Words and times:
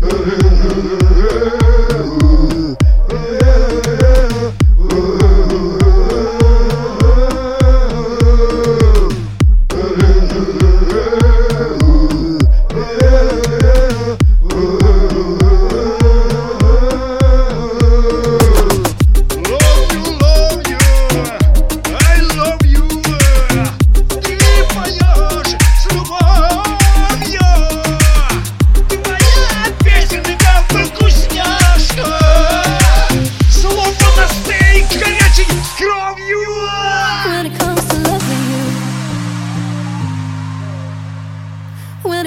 Hey, 0.00 0.06
hey. 0.06 1.17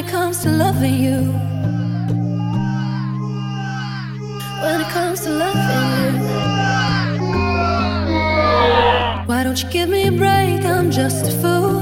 It 0.02 0.08
comes 0.10 0.42
to 0.42 0.50
loving 0.50 0.96
you, 0.96 1.20
when 4.64 4.82
it 4.82 4.88
comes 4.88 5.22
to 5.22 5.30
loving 5.30 5.62
you, 5.92 6.12
why 9.28 9.44
don't 9.44 9.62
you 9.62 9.70
give 9.70 9.90
me 9.90 10.08
a 10.08 10.12
break? 10.12 10.66
I'm 10.66 10.90
just 10.90 11.28
a 11.28 11.32
fool. 11.42 11.82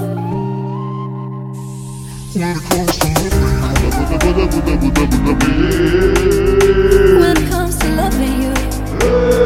When 7.21 7.37
it 7.37 7.49
comes 7.49 7.77
to 7.77 7.87
loving 8.01 8.41
you, 8.43 8.53
when 9.29 9.38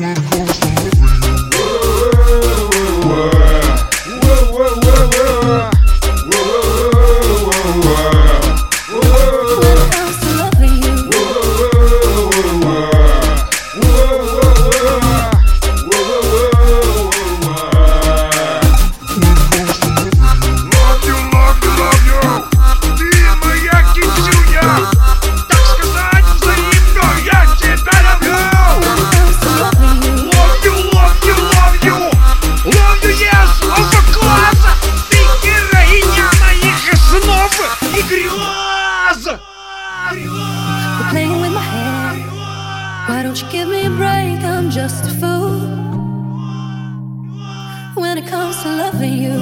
When 0.00 0.59
Griloz! 38.08 39.24
Quit 40.96 41.08
playing 41.10 41.40
with 41.40 41.52
my 41.52 41.60
head. 41.60 42.16
Why 43.08 43.22
don't 43.22 43.40
you 43.40 43.48
give 43.50 43.68
me 43.68 43.86
a 43.86 43.90
break? 43.90 44.42
I'm 44.44 44.70
just 44.70 45.04
a 45.04 45.10
fool. 45.20 45.58
When 47.94 48.18
it 48.18 48.26
comes 48.26 48.62
to 48.62 48.68
loving 48.68 49.16
you, 49.24 49.36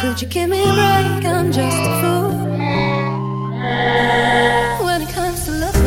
could 0.00 0.20
you 0.20 0.28
give 0.28 0.48
me 0.50 0.62
a 0.62 0.72
break? 0.72 1.24
I'm 1.24 1.52
just 1.52 1.76
a 1.76 1.92
fool. 2.00 2.30
When 4.84 5.02
it 5.02 5.08
comes 5.10 5.44
to 5.44 5.50
loving 5.52 5.82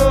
you. 0.00 0.05